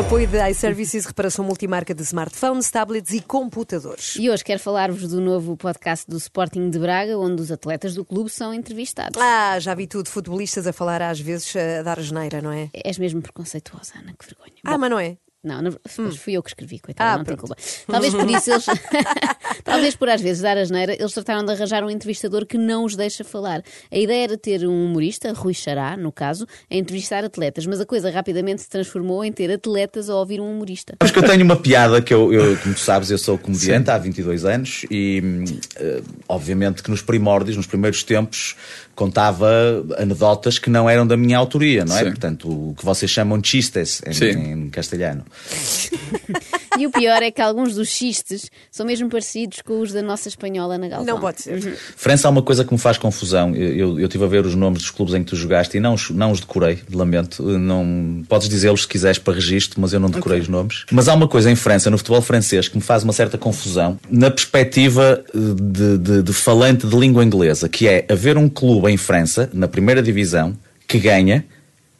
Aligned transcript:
Apoio 0.00 0.26
da 0.26 0.50
iServices, 0.50 1.04
reparação 1.04 1.44
multimarca 1.44 1.94
de 1.94 2.02
smartphones, 2.02 2.70
tablets 2.70 3.12
e 3.12 3.20
computadores. 3.20 4.16
E 4.16 4.30
hoje 4.30 4.42
quero 4.42 4.58
falar-vos 4.58 5.06
do 5.06 5.20
novo 5.20 5.58
podcast 5.58 6.08
do 6.08 6.16
Sporting 6.16 6.70
de 6.70 6.78
Braga, 6.78 7.18
onde 7.18 7.42
os 7.42 7.52
atletas 7.52 7.94
do 7.94 8.02
clube 8.02 8.30
são 8.30 8.54
entrevistados. 8.54 9.20
Ah, 9.20 9.60
já 9.60 9.74
vi 9.74 9.86
tudo, 9.86 10.08
futebolistas 10.08 10.66
a 10.66 10.72
falar 10.72 11.02
às 11.02 11.20
vezes 11.20 11.54
a 11.54 11.82
dar 11.82 12.00
geneira, 12.00 12.40
não 12.40 12.50
é? 12.50 12.70
És 12.72 12.96
mesmo 12.96 13.20
preconceituosa, 13.20 13.92
Ana, 13.98 14.14
que 14.18 14.24
vergonha. 14.24 14.54
Ah, 14.64 14.72
Bom, 14.72 14.78
mas 14.78 14.90
não 14.90 14.98
é? 14.98 15.18
Não, 15.42 15.62
não, 15.62 15.72
mas 15.98 16.16
fui 16.16 16.34
eu 16.34 16.42
que 16.42 16.50
escrevi, 16.50 16.78
coitada, 16.78 17.12
Ah, 17.14 17.18
não 17.18 17.24
tem 17.24 17.34
pronto. 17.34 17.54
culpa. 17.56 17.62
Talvez 17.90 18.12
por 18.14 18.30
isso 18.30 18.50
eles. 18.50 18.66
Talvez 19.64 19.94
por 19.96 20.08
às 20.08 20.20
vezes 20.20 20.42
dar 20.42 20.56
a 20.58 20.64
geneira, 20.64 20.94
eles 20.94 21.12
trataram 21.12 21.44
de 21.44 21.52
arranjar 21.52 21.82
um 21.82 21.90
entrevistador 21.90 22.44
que 22.46 22.58
não 22.58 22.84
os 22.84 22.94
deixa 22.96 23.24
falar. 23.24 23.62
A 23.90 23.96
ideia 23.98 24.24
era 24.24 24.36
ter 24.36 24.66
um 24.66 24.84
humorista, 24.86 25.32
Rui 25.32 25.54
Xará, 25.54 25.96
no 25.96 26.12
caso, 26.12 26.46
a 26.70 26.74
entrevistar 26.74 27.24
atletas, 27.24 27.64
mas 27.66 27.80
a 27.80 27.86
coisa 27.86 28.10
rapidamente 28.10 28.62
se 28.62 28.68
transformou 28.68 29.24
em 29.24 29.32
ter 29.32 29.50
atletas 29.50 30.10
a 30.10 30.14
ouvir 30.14 30.40
um 30.40 30.50
humorista. 30.50 30.94
Sabes 31.00 31.12
que 31.12 31.18
eu 31.18 31.28
tenho 31.28 31.44
uma 31.44 31.56
piada 31.56 32.02
que 32.02 32.12
eu, 32.12 32.32
eu, 32.32 32.56
como 32.58 32.74
tu 32.74 32.80
sabes, 32.80 33.10
eu 33.10 33.18
sou 33.18 33.38
comediante 33.38 33.90
há 33.90 33.96
22 33.98 34.44
anos 34.44 34.84
e 34.90 35.20
hum, 35.24 35.44
eh, 35.76 36.02
obviamente 36.28 36.82
que 36.82 36.90
nos 36.90 37.02
primórdios, 37.02 37.56
nos 37.56 37.66
primeiros 37.66 38.02
tempos, 38.02 38.56
contava 38.94 39.48
anedotas 39.96 40.58
que 40.58 40.68
não 40.68 40.88
eram 40.88 41.06
da 41.06 41.16
minha 41.16 41.38
autoria, 41.38 41.84
não 41.84 41.96
é? 41.96 42.00
Sim. 42.00 42.10
Portanto, 42.10 42.70
o 42.70 42.74
que 42.74 42.84
vocês 42.84 43.10
chamam 43.10 43.42
chistes 43.42 44.02
em, 44.06 44.12
Sim. 44.12 44.30
em 44.30 44.70
castelhano. 44.70 45.24
E 46.78 46.86
o 46.86 46.90
pior 46.90 47.20
é 47.22 47.30
que 47.30 47.42
alguns 47.42 47.74
dos 47.74 47.88
xistes 47.88 48.48
são 48.70 48.86
mesmo 48.86 49.08
parecidos 49.10 49.60
com 49.60 49.80
os 49.80 49.92
da 49.92 50.00
nossa 50.00 50.28
espanhola 50.28 50.78
na 50.78 50.88
Galvão. 50.88 51.14
Não 51.14 51.20
pode 51.20 51.42
ser. 51.42 51.60
França 51.96 52.28
há 52.28 52.30
uma 52.30 52.42
coisa 52.42 52.64
que 52.64 52.72
me 52.72 52.78
faz 52.78 52.96
confusão. 52.96 53.54
Eu, 53.54 53.76
eu, 53.76 54.00
eu 54.00 54.08
tive 54.08 54.24
a 54.24 54.26
ver 54.28 54.46
os 54.46 54.54
nomes 54.54 54.82
dos 54.82 54.90
clubes 54.90 55.12
em 55.14 55.22
que 55.22 55.30
tu 55.30 55.36
jogaste 55.36 55.76
e 55.76 55.80
não, 55.80 55.94
os- 55.94 56.08
não 56.10 56.30
os 56.30 56.40
decorei, 56.40 56.78
lamento. 56.92 57.42
Não, 57.42 58.22
podes 58.28 58.48
dizê-los 58.48 58.82
se 58.82 58.88
quiseres 58.88 59.18
para 59.18 59.34
registro, 59.34 59.80
mas 59.80 59.92
eu 59.92 60.00
não 60.00 60.08
decorei 60.08 60.40
os 60.40 60.48
nomes. 60.48 60.84
Mas 60.92 61.08
há 61.08 61.12
uma 61.14 61.28
coisa 61.28 61.50
em 61.50 61.56
França, 61.56 61.90
no 61.90 61.98
futebol 61.98 62.22
francês, 62.22 62.68
que 62.68 62.76
me 62.76 62.82
faz 62.82 63.02
uma 63.02 63.12
certa 63.12 63.36
confusão, 63.36 63.98
na 64.08 64.30
perspectiva 64.30 65.22
eh, 65.34 65.38
de, 65.60 65.98
de- 65.98 66.22
de 66.22 66.32
falante 66.32 66.86
de 66.86 66.96
língua 66.96 67.22
inglesa, 67.24 67.68
que 67.68 67.88
é 67.88 68.06
haver 68.08 68.38
um 68.38 68.48
clube 68.48 68.88
em 68.90 68.96
França, 68.96 69.50
na 69.52 69.66
primeira 69.68 70.02
divisão, 70.02 70.56
que 70.86 70.98
ganha 70.98 71.44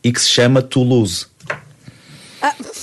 e 0.03 0.11
que 0.12 0.20
se 0.23 0.28
chama 0.28 0.62
Toulouse. 0.62 1.27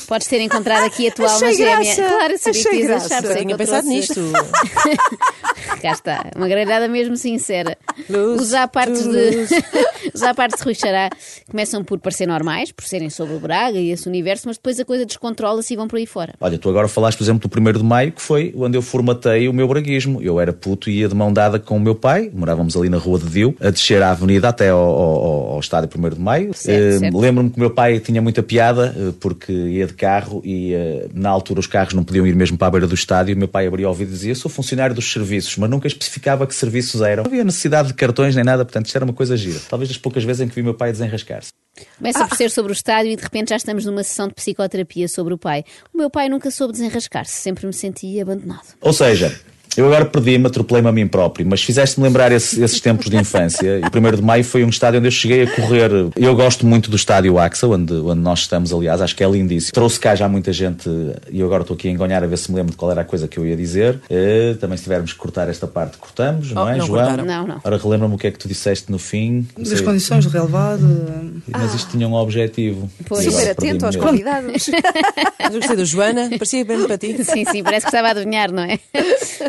Podes 0.07 0.27
ter 0.27 0.39
encontrado 0.41 0.85
aqui 0.85 1.07
a 1.07 1.11
tua 1.11 1.29
alma 1.31 1.53
gêmea. 1.53 1.95
Claro, 1.95 2.33
eu 2.33 2.37
sabia 2.37 2.63
que 2.63 2.75
ias 2.75 2.87
graça. 2.87 3.05
achar, 3.17 3.25
é 3.31 3.35
Tinha 3.35 3.45
que 3.47 3.53
eu 3.53 3.57
pensado 3.57 3.87
nisto. 3.87 4.21
Cá 5.81 5.91
está, 5.91 6.25
uma 6.35 6.47
grelhada 6.47 6.87
mesmo 6.87 7.15
sincera. 7.17 7.77
Luz, 8.09 8.41
Os 8.41 8.53
apartes 8.53 9.03
de, 9.03 9.47
os 10.13 10.23
apartes 10.23 10.57
de 10.59 10.63
Rui 10.63 10.73
Xará 10.73 11.09
começam 11.49 11.83
por 11.83 11.99
parecer 11.99 12.25
normais, 12.27 12.71
por 12.71 12.85
serem 12.85 13.09
sobre 13.09 13.35
o 13.35 13.39
Braga 13.39 13.77
e 13.77 13.91
esse 13.91 14.07
universo, 14.07 14.47
mas 14.47 14.57
depois 14.57 14.79
a 14.79 14.85
coisa 14.85 15.05
descontrola-se 15.05 15.73
e 15.73 15.77
vão 15.77 15.87
por 15.87 15.97
aí 15.97 16.05
fora. 16.05 16.33
Olha, 16.39 16.57
tu 16.57 16.69
agora 16.69 16.87
falaste, 16.87 17.17
por 17.17 17.23
exemplo, 17.23 17.49
do 17.49 17.59
1 17.69 17.73
de 17.79 17.83
maio, 17.83 18.11
que 18.11 18.21
foi 18.21 18.53
onde 18.57 18.77
eu 18.77 18.81
formatei 18.81 19.47
o 19.47 19.53
meu 19.53 19.67
braguismo. 19.67 20.21
Eu 20.21 20.39
era 20.39 20.53
puto 20.53 20.89
e 20.89 20.99
ia 20.99 21.07
de 21.07 21.15
mão 21.15 21.31
dada 21.33 21.59
com 21.59 21.77
o 21.77 21.79
meu 21.79 21.95
pai, 21.95 22.31
morávamos 22.33 22.75
ali 22.77 22.89
na 22.89 22.97
Rua 22.97 23.19
de 23.19 23.25
Dio, 23.29 23.55
a 23.59 23.69
descer 23.69 24.01
a 24.01 24.11
avenida 24.11 24.49
até 24.49 24.69
ao, 24.69 24.79
ao- 24.79 25.25
ao 25.57 25.61
estádio 25.61 25.89
1 25.95 26.09
de 26.09 26.19
maio. 26.19 26.53
Certo. 26.53 27.17
Lembro-me 27.17 27.49
que 27.49 27.57
o 27.57 27.59
meu 27.59 27.69
pai 27.69 27.99
tinha 27.99 28.21
muita 28.21 28.41
piada, 28.41 28.95
eh, 28.97 29.13
porque 29.19 29.51
ia 29.51 29.85
de 29.85 29.93
carro 29.93 30.41
e 30.43 30.73
eh, 30.73 31.07
na 31.13 31.29
altura 31.29 31.59
os 31.59 31.67
carros 31.67 31.93
não 31.93 32.03
podiam 32.03 32.25
ir 32.25 32.35
mesmo 32.35 32.57
para 32.57 32.67
a 32.67 32.71
beira 32.71 32.87
do 32.87 32.95
estádio. 32.95 33.35
O 33.35 33.37
meu 33.37 33.47
pai 33.47 33.67
abria 33.67 33.87
o 33.87 33.89
ouvido 33.89 34.09
e 34.09 34.13
dizia: 34.13 34.31
Eu 34.31 34.35
sou 34.35 34.49
funcionário 34.49 34.95
dos 34.95 35.11
serviços, 35.11 35.57
mas 35.57 35.69
nunca 35.69 35.87
especificava 35.87 36.47
que 36.47 36.55
serviços 36.55 37.01
eram. 37.01 37.23
Não 37.23 37.31
havia 37.31 37.43
necessidade 37.43 37.89
de 37.89 37.93
cartões 37.93 38.35
nem 38.35 38.43
nada, 38.43 38.63
portanto, 38.63 38.85
isto 38.85 38.95
era 38.95 39.05
uma 39.05 39.13
coisa 39.13 39.35
gira. 39.35 39.59
Talvez 39.69 39.89
das 39.89 39.97
poucas 39.97 40.23
vezes 40.23 40.41
em 40.41 40.47
que 40.47 40.55
vi 40.55 40.61
o 40.61 40.65
meu 40.65 40.73
pai 40.73 40.91
desenrascar-se. 40.91 41.51
Começa 41.97 42.27
por 42.27 42.35
ser 42.35 42.49
sobre 42.49 42.71
o 42.71 42.73
estádio 42.73 43.11
e 43.11 43.15
de 43.15 43.21
repente 43.21 43.49
já 43.49 43.55
estamos 43.55 43.85
numa 43.85 44.03
sessão 44.03 44.27
de 44.27 44.33
psicoterapia 44.33 45.07
sobre 45.07 45.33
o 45.33 45.37
pai. 45.37 45.63
O 45.93 45.97
meu 45.97 46.09
pai 46.09 46.29
nunca 46.29 46.49
soube 46.49 46.73
desenrascar-se, 46.73 47.33
sempre 47.33 47.67
me 47.67 47.73
senti 47.73 48.19
abandonado. 48.19 48.67
Ou 48.81 48.93
seja, 48.93 49.39
eu 49.77 49.85
agora 49.85 50.05
perdi-me, 50.05 50.47
atropelei-me 50.47 50.89
a 50.89 50.91
mim 50.91 51.07
próprio, 51.07 51.45
mas 51.47 51.61
fizeste-me 51.63 52.05
lembrar 52.07 52.31
esse- 52.31 52.61
esses 52.63 52.81
tempos 52.81 53.09
de 53.09 53.15
infância. 53.17 53.79
E 53.79 53.81
o 53.83 53.89
1 53.91 54.15
de 54.17 54.21
maio 54.21 54.43
foi 54.43 54.63
um 54.63 54.69
estádio 54.69 54.99
onde 54.99 55.07
eu 55.07 55.11
cheguei 55.11 55.43
a 55.43 55.47
correr. 55.55 55.91
Eu 56.15 56.35
gosto 56.35 56.65
muito 56.65 56.89
do 56.89 56.95
estádio 56.95 57.37
AXA, 57.39 57.67
onde, 57.67 57.93
onde 57.93 58.19
nós 58.21 58.39
estamos, 58.39 58.73
aliás, 58.73 59.01
acho 59.01 59.15
que 59.15 59.23
é 59.23 59.29
lindíssimo. 59.29 59.71
Trouxe 59.73 59.99
cá 59.99 60.15
já 60.15 60.27
muita 60.27 60.51
gente 60.51 60.89
e 61.31 61.39
eu 61.39 61.45
agora 61.45 61.61
estou 61.61 61.75
aqui 61.75 61.87
a 61.87 61.91
engonhar 61.91 62.23
a 62.23 62.27
ver 62.27 62.37
se 62.37 62.49
me 62.51 62.57
lembro 62.57 62.71
de 62.71 62.77
qual 62.77 62.91
era 62.91 63.01
a 63.01 63.05
coisa 63.05 63.27
que 63.27 63.37
eu 63.37 63.45
ia 63.45 63.55
dizer. 63.55 63.99
Eh, 64.09 64.55
também 64.59 64.77
se 64.77 64.83
tivermos 64.83 65.13
que 65.13 65.19
cortar 65.19 65.47
esta 65.49 65.67
parte, 65.67 65.97
cortamos, 65.97 66.51
não 66.51 66.63
Oh, 66.63 66.69
é, 66.69 66.77
não 66.77 66.85
João? 66.87 66.99
cortaram. 67.05 67.25
Não, 67.25 67.47
não. 67.47 67.61
Ora, 67.63 67.77
relembra-me 67.77 68.15
o 68.15 68.17
que 68.17 68.27
é 68.27 68.31
que 68.31 68.39
tu 68.39 68.47
disseste 68.47 68.91
no 68.91 68.97
fim. 68.99 69.47
Não 69.55 69.63
Das 69.63 69.77
sei, 69.77 69.81
condições 69.83 70.25
de 70.25 70.29
relevado. 70.31 71.41
Mas 71.47 71.73
isto 71.73 71.91
tinha 71.91 72.07
um 72.07 72.13
objetivo. 72.13 72.89
Pois. 73.07 73.23
Super 73.25 73.51
atento 73.51 73.85
aos 73.85 73.95
convidados. 73.95 74.69
Mas 75.39 75.53
eu 75.53 75.59
gostei 75.59 75.77
da 75.77 75.83
Joana, 75.85 76.29
parecia 76.31 76.65
bem 76.65 76.83
para 76.85 76.97
ti. 76.97 77.23
Sim, 77.23 77.45
sim, 77.45 77.63
parece 77.63 77.85
que 77.85 77.89
estava 77.89 78.07
a 78.09 78.11
adivinhar, 78.11 78.51
não 78.51 78.63
é? 78.63 78.79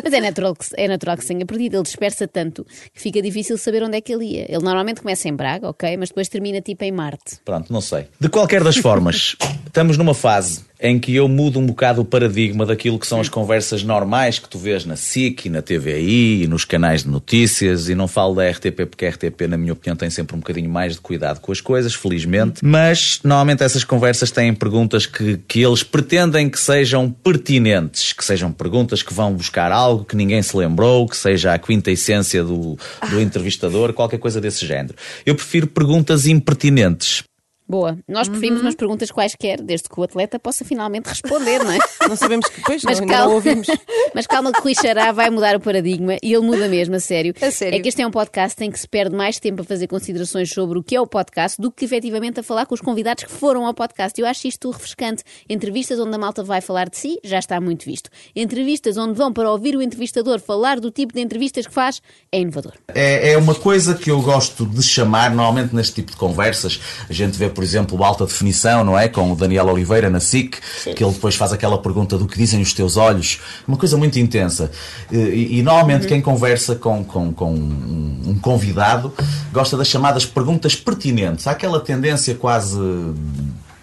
Mas 0.03 0.13
é 0.13 0.18
natural 0.21 0.55
que, 0.55 0.65
é 0.75 0.87
natural 0.87 1.17
que 1.17 1.23
se 1.23 1.29
tenha 1.29 1.45
perdido. 1.45 1.77
Ele 1.77 1.83
dispersa 1.83 2.27
tanto 2.27 2.65
que 2.93 3.01
fica 3.01 3.21
difícil 3.21 3.57
saber 3.57 3.83
onde 3.83 3.97
é 3.97 4.01
que 4.01 4.13
ele 4.13 4.25
ia. 4.25 4.45
Ele 4.49 4.63
normalmente 4.63 5.01
começa 5.01 5.27
em 5.27 5.35
Braga, 5.35 5.69
ok? 5.69 5.97
Mas 5.97 6.09
depois 6.09 6.27
termina 6.29 6.61
tipo 6.61 6.83
em 6.83 6.91
Marte. 6.91 7.39
Pronto, 7.43 7.71
não 7.71 7.81
sei. 7.81 8.07
De 8.19 8.29
qualquer 8.29 8.63
das 8.63 8.77
formas, 8.77 9.35
estamos 9.67 9.97
numa 9.97 10.13
fase 10.13 10.68
em 10.79 10.97
que 10.97 11.13
eu 11.13 11.27
mudo 11.27 11.59
um 11.59 11.65
bocado 11.65 12.01
o 12.01 12.05
paradigma 12.05 12.65
daquilo 12.65 12.97
que 12.97 13.05
são 13.05 13.19
as 13.19 13.27
conversas 13.27 13.83
normais 13.83 14.39
que 14.39 14.47
tu 14.47 14.57
vês 14.57 14.85
na 14.85 14.95
SIC 14.95 15.45
e 15.45 15.49
na 15.49 15.61
TVI 15.61 16.43
e 16.43 16.47
nos 16.47 16.63
canais 16.63 17.03
de 17.03 17.09
notícias 17.09 17.89
e 17.89 17.95
não 17.95 18.07
falo 18.07 18.35
da 18.35 18.49
RTP 18.49 18.85
porque 18.89 19.05
a 19.05 19.09
RTP, 19.09 19.41
na 19.49 19.57
minha 19.57 19.73
opinião, 19.73 19.95
tem 19.95 20.09
sempre 20.09 20.35
um 20.35 20.39
bocadinho 20.39 20.69
mais 20.69 20.93
de 20.93 21.01
cuidado 21.01 21.41
com 21.41 21.51
as 21.51 21.59
coisas, 21.59 21.93
felizmente. 21.93 22.61
Mas 22.63 23.19
normalmente 23.23 23.63
essas 23.63 23.83
conversas 23.83 24.31
têm 24.31 24.53
perguntas 24.53 25.05
que, 25.05 25.37
que 25.47 25.61
eles 25.61 25.83
pretendem 25.83 26.49
que 26.49 26.59
sejam 26.59 27.11
pertinentes, 27.11 28.13
que 28.13 28.23
sejam 28.23 28.51
perguntas 28.51 29.03
que 29.03 29.13
vão 29.13 29.33
buscar 29.33 29.71
algo 29.71 30.05
que 30.05 30.15
ninguém 30.15 30.41
se 30.41 30.55
lembrou, 30.55 31.07
que 31.07 31.17
seja 31.17 31.53
a 31.53 31.59
quinta 31.59 31.91
essência 31.91 32.43
do, 32.43 32.77
do 33.09 33.19
entrevistador, 33.19 33.91
qualquer 33.91 34.17
coisa 34.17 34.39
desse 34.39 34.65
género. 34.65 34.95
Eu 35.25 35.35
prefiro 35.35 35.67
perguntas 35.67 36.25
impertinentes. 36.25 37.23
Boa. 37.69 37.99
Nós 38.07 38.27
preferimos 38.27 38.61
umas 38.61 38.73
perguntas 38.73 39.11
quaisquer, 39.11 39.61
desde 39.61 39.87
que 39.87 39.99
o 39.99 40.01
atleta 40.01 40.39
possa 40.39 40.65
finalmente 40.65 41.05
responder, 41.05 41.63
não 41.63 41.71
é? 41.71 41.77
Não 42.09 42.15
sabemos 42.15 42.47
que 42.47 42.57
depois, 42.57 42.81
Mas 42.83 42.97
não, 42.97 43.03
ainda 43.03 43.13
calma, 43.13 43.27
não 43.27 43.35
ouvimos. 43.35 43.67
mas 44.15 44.25
calma 44.25 44.51
que 44.51 44.61
Rui 44.61 44.73
Xará 44.73 45.11
vai 45.11 45.29
mudar 45.29 45.55
o 45.55 45.59
paradigma 45.59 46.17
e 46.23 46.33
ele 46.33 46.43
muda 46.43 46.67
mesmo, 46.67 46.95
a 46.95 46.99
sério. 46.99 47.35
A 47.39 47.51
sério? 47.51 47.77
É 47.77 47.79
que 47.79 47.87
este 47.87 48.01
é 48.01 48.07
um 48.07 48.09
podcast 48.09 48.63
em 48.63 48.71
que 48.71 48.79
se 48.79 48.87
perde 48.87 49.15
mais 49.15 49.37
tempo 49.37 49.61
a 49.61 49.63
fazer 49.63 49.85
considerações 49.85 50.49
sobre 50.49 50.79
o 50.79 50.83
que 50.83 50.95
é 50.95 51.01
o 51.01 51.05
podcast 51.05 51.61
do 51.61 51.71
que 51.71 51.85
efetivamente 51.85 52.39
a 52.39 52.43
falar 52.43 52.65
com 52.65 52.73
os 52.73 52.81
convidados 52.81 53.25
que 53.25 53.31
foram 53.31 53.67
ao 53.67 53.75
podcast. 53.75 54.19
Eu 54.19 54.25
acho 54.25 54.47
isto 54.47 54.71
refrescante. 54.71 55.23
Entrevistas 55.47 55.99
onde 55.99 56.15
a 56.15 56.17
malta 56.17 56.41
vai 56.41 56.61
falar 56.61 56.89
de 56.89 56.97
si, 56.97 57.19
já 57.23 57.37
está 57.37 57.61
muito 57.61 57.85
visto. 57.85 58.09
Entrevistas 58.35 58.97
onde 58.97 59.13
vão 59.13 59.31
para 59.31 59.51
ouvir 59.51 59.75
o 59.75 59.81
entrevistador 59.83 60.39
falar 60.39 60.79
do 60.79 60.89
tipo 60.89 61.13
de 61.13 61.21
entrevistas 61.21 61.67
que 61.67 61.73
faz, 61.73 62.01
é 62.31 62.39
inovador. 62.39 62.73
É, 62.87 63.33
é 63.33 63.37
uma 63.37 63.53
coisa 63.53 63.93
que 63.93 64.09
eu 64.09 64.19
gosto 64.23 64.65
de 64.65 64.81
chamar, 64.81 65.29
normalmente 65.29 65.75
neste 65.75 65.95
tipo 65.95 66.11
de 66.11 66.17
conversas, 66.17 66.79
a 67.07 67.13
gente 67.13 67.37
vê, 67.37 67.49
por 67.59 67.63
exemplo, 67.65 67.99
o 67.99 68.05
Alta 68.05 68.25
Definição, 68.25 68.85
não 68.85 68.97
é? 68.97 69.09
Com 69.09 69.33
o 69.33 69.35
Daniel 69.35 69.67
Oliveira 69.67 70.09
na 70.09 70.21
SIC, 70.21 70.61
que 70.95 71.03
ele 71.03 71.11
depois 71.11 71.35
faz 71.35 71.51
aquela 71.51 71.77
pergunta 71.77 72.17
do 72.17 72.25
que 72.25 72.37
dizem 72.37 72.61
os 72.61 72.71
teus 72.71 72.95
olhos, 72.95 73.41
uma 73.67 73.75
coisa 73.75 73.97
muito 73.97 74.17
intensa. 74.17 74.71
E, 75.11 75.59
e 75.59 75.61
normalmente 75.61 76.07
quem 76.07 76.21
conversa 76.21 76.73
com, 76.73 77.03
com, 77.03 77.33
com 77.33 77.53
um 77.53 78.09
um 78.29 78.37
convidado 78.37 79.13
gosta 79.51 79.75
das 79.75 79.87
chamadas 79.87 80.25
perguntas 80.25 80.75
pertinentes. 80.75 81.47
Há 81.47 81.51
aquela 81.51 81.79
tendência 81.79 82.35
quase 82.35 82.79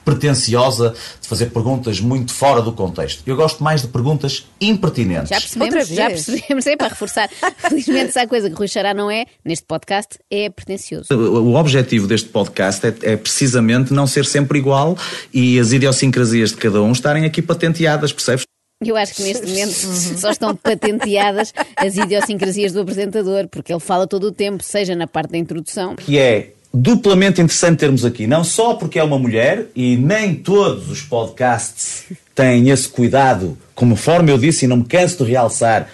pretenciosa 0.07 0.95
de 1.21 1.27
fazer 1.27 1.47
perguntas 1.47 2.01
muito 2.01 2.33
fora 2.33 2.63
do 2.63 2.73
contexto. 2.73 3.25
Eu 3.27 3.35
gosto 3.35 3.63
mais 3.63 3.83
de 3.83 3.89
perguntas 3.89 4.47
impertinentes. 4.61 5.29
Já 5.29 5.41
percebemos, 5.41 5.75
Outra 5.75 5.95
já 5.95 6.07
percebemos, 6.07 6.67
é 6.67 6.77
para 6.77 6.89
reforçar. 6.89 7.29
Felizmente, 7.59 8.13
se 8.13 8.19
há 8.21 8.27
coisa 8.27 8.49
que 8.49 8.55
Rui 8.55 8.69
Xará 8.69 8.95
não 8.95 9.11
é, 9.11 9.27
neste 9.45 9.67
podcast, 9.67 10.17
é 10.31 10.49
pretencioso. 10.49 11.13
O 11.13 11.57
objetivo 11.57 12.07
deste 12.07 12.29
podcast 12.29 12.87
é, 12.87 12.95
é 13.03 13.17
precisamente 13.17 13.93
não 13.93 14.07
ser 14.07 14.25
sempre 14.25 14.59
igual 14.59 14.97
e 15.35 15.59
as 15.59 15.73
idiosincrasias 15.73 16.51
de 16.51 16.57
cada 16.57 16.81
um 16.81 16.93
estarem 16.93 17.25
aqui 17.25 17.43
patenteadas, 17.43 18.13
percebes? 18.13 18.45
Eu 18.85 18.95
acho 18.95 19.15
que 19.15 19.23
neste 19.23 19.47
momento 19.47 19.73
só 20.21 20.31
estão 20.31 20.55
patenteadas 20.55 21.53
as 21.77 21.97
idiosincrasias 21.97 22.73
do 22.73 22.81
apresentador, 22.81 23.49
porque 23.49 23.73
ele 23.73 23.81
fala 23.81 24.07
todo 24.07 24.29
o 24.29 24.33
tempo, 24.33 24.63
seja 24.63 24.95
na 24.95 25.07
parte 25.07 25.31
da 25.31 25.39
introdução. 25.39 25.97
Que 25.97 26.19
é 26.19 26.53
duplamente 26.77 27.41
interessante 27.41 27.79
termos 27.79 28.05
aqui, 28.05 28.27
não 28.27 28.45
só 28.45 28.75
porque 28.75 28.99
é 28.99 29.03
uma 29.03 29.19
mulher 29.19 29.67
e 29.75 29.97
nem 29.97 30.35
todos 30.35 30.91
os 30.91 31.01
podcasts 31.01 32.05
têm 32.35 32.69
esse 32.69 32.87
cuidado, 32.87 33.57
conforme 33.75 34.31
eu 34.31 34.37
disse 34.37 34.67
e 34.67 34.69
não 34.69 34.79
me 34.79 34.85
canso 34.85 35.25
de 35.25 35.31
realçar, 35.31 35.89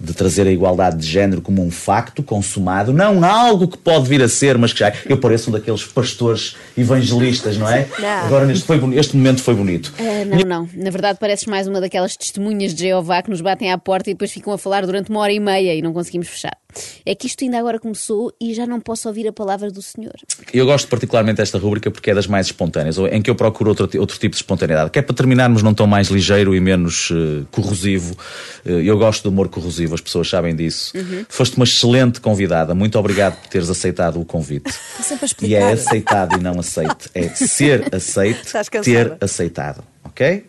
de 0.00 0.14
trazer 0.14 0.46
a 0.48 0.50
igualdade 0.50 0.96
de 0.96 1.06
género 1.06 1.42
como 1.42 1.62
um 1.62 1.70
facto 1.70 2.22
consumado, 2.22 2.92
não 2.94 3.22
algo 3.22 3.68
que 3.68 3.76
pode 3.76 4.08
vir 4.08 4.22
a 4.22 4.28
ser, 4.28 4.56
mas 4.56 4.72
que 4.72 4.80
já. 4.80 4.92
Eu 5.06 5.18
pareço 5.18 5.50
um 5.50 5.52
daqueles 5.52 5.84
pastores 5.84 6.56
evangelistas, 6.76 7.56
não 7.56 7.68
é? 7.68 7.86
Não. 7.98 8.08
Agora, 8.08 8.46
neste, 8.46 8.64
foi 8.64 8.80
este 8.96 9.16
momento 9.16 9.42
foi 9.42 9.54
bonito. 9.54 9.92
Ah, 9.98 10.24
não, 10.24 10.38
não. 10.38 10.68
Na 10.74 10.90
verdade, 10.90 11.18
pareces 11.20 11.46
mais 11.46 11.68
uma 11.68 11.80
daquelas 11.80 12.16
testemunhas 12.16 12.74
de 12.74 12.88
Jeová 12.88 13.22
que 13.22 13.30
nos 13.30 13.42
batem 13.42 13.70
à 13.70 13.78
porta 13.78 14.10
e 14.10 14.14
depois 14.14 14.32
ficam 14.32 14.52
a 14.52 14.58
falar 14.58 14.84
durante 14.86 15.10
uma 15.10 15.20
hora 15.20 15.32
e 15.32 15.38
meia 15.38 15.74
e 15.74 15.82
não 15.82 15.92
conseguimos 15.92 16.26
fechar. 16.26 16.56
É 17.04 17.14
que 17.14 17.26
isto 17.26 17.44
ainda 17.44 17.58
agora 17.58 17.78
começou 17.78 18.32
e 18.40 18.54
já 18.54 18.66
não 18.66 18.80
posso 18.80 19.08
ouvir 19.08 19.26
a 19.28 19.32
palavra 19.32 19.70
do 19.70 19.82
Senhor. 19.82 20.14
Eu 20.52 20.66
gosto 20.66 20.88
particularmente 20.88 21.36
desta 21.36 21.58
rúbrica 21.58 21.90
porque 21.90 22.10
é 22.10 22.14
das 22.14 22.26
mais 22.26 22.46
espontâneas, 22.46 22.98
ou 22.98 23.06
em 23.08 23.20
que 23.20 23.30
eu 23.30 23.34
procuro 23.34 23.70
outro, 23.70 23.88
outro 24.00 24.18
tipo 24.18 24.34
de 24.34 24.36
espontaneidade, 24.42 24.90
que 24.90 24.98
é 24.98 25.02
para 25.02 25.14
terminarmos 25.14 25.62
num 25.62 25.74
tom 25.74 25.86
mais 25.86 26.08
ligeiro 26.08 26.54
e 26.54 26.60
menos 26.60 27.10
eh, 27.12 27.44
corrosivo. 27.50 28.16
Eh, 28.64 28.82
eu 28.84 28.98
gosto 28.98 29.24
do 29.24 29.28
humor 29.30 29.48
corrosivo, 29.48 29.94
as 29.94 30.00
pessoas 30.00 30.28
sabem 30.28 30.54
disso. 30.54 30.92
Foste 31.28 31.56
uma 31.56 31.64
excelente 31.64 32.20
convidada, 32.20 32.74
muito 32.74 32.98
obrigado 32.98 33.40
por 33.40 33.48
teres 33.48 33.68
aceitado 33.70 34.20
o 34.20 34.24
convite. 34.24 34.68
Está 34.70 35.02
sempre 35.02 35.26
a 35.26 35.46
E 35.46 35.54
é 35.54 35.72
aceitado 35.72 36.38
e 36.38 36.42
não 36.42 36.58
aceite. 36.58 37.10
É 37.14 37.28
ser 37.28 37.94
aceite, 37.94 38.46
Estás 38.46 38.68
cansada. 38.68 38.84
ter 38.84 39.16
aceitado. 39.24 39.84
Ok? 40.04 40.46